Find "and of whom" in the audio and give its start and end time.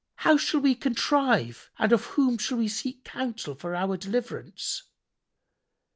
1.77-2.39